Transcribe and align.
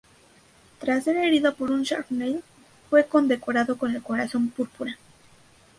Tras 0.79 1.03
ser 1.03 1.15
herido 1.17 1.53
por 1.53 1.69
un 1.69 1.83
shrapnel, 1.83 2.43
fue 2.89 3.05
condecorado 3.05 3.77
con 3.77 3.93
el 3.95 4.01
Corazón 4.01 4.49
Púrpura. 4.49 4.97